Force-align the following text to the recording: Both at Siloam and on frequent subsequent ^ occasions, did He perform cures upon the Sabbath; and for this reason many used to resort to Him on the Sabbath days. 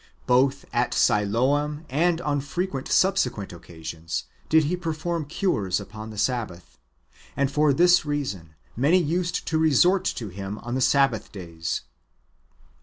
Both 0.25 0.65
at 0.73 0.95
Siloam 0.95 1.85
and 1.87 2.19
on 2.21 2.41
frequent 2.41 2.87
subsequent 2.87 3.51
^ 3.51 3.55
occasions, 3.55 4.23
did 4.49 4.63
He 4.63 4.75
perform 4.75 5.25
cures 5.25 5.79
upon 5.79 6.09
the 6.09 6.17
Sabbath; 6.17 6.79
and 7.37 7.51
for 7.51 7.71
this 7.71 8.03
reason 8.03 8.55
many 8.75 8.97
used 8.97 9.45
to 9.45 9.59
resort 9.59 10.05
to 10.05 10.29
Him 10.29 10.57
on 10.63 10.73
the 10.73 10.81
Sabbath 10.81 11.31
days. 11.31 11.81